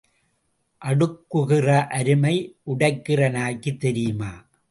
அடுக்குகிற 0.81 1.87
அருமை 1.87 2.55
உடைக்கிற 2.65 3.31
நாய்க்குத் 3.31 3.79
தெரியுமா? 3.79 4.51